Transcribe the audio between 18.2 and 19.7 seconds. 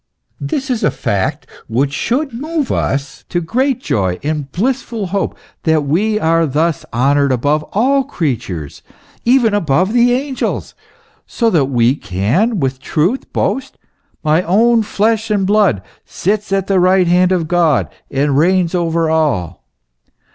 reigns over all.